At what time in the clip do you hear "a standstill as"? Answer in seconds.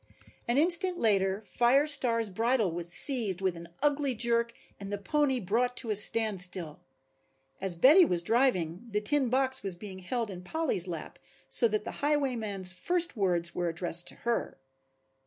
5.91-7.75